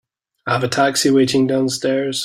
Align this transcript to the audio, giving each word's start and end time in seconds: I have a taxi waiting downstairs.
I 0.47 0.53
have 0.53 0.63
a 0.63 0.67
taxi 0.67 1.11
waiting 1.11 1.45
downstairs. 1.45 2.19